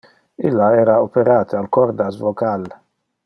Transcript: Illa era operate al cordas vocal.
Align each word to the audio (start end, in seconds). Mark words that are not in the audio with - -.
Illa 0.51 0.69
era 0.83 0.95
operate 1.09 1.59
al 1.61 1.69
cordas 1.79 2.19
vocal. 2.25 2.69